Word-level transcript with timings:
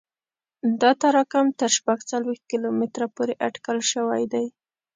دا 0.81 0.91
تراکم 1.01 1.45
تر 1.59 1.69
شپږ 1.77 1.99
څلوېښت 2.11 2.43
کیلومتره 2.51 3.05
پورې 3.15 3.33
اټکل 3.47 3.77
شوی 3.91 4.23
دی 4.33 4.45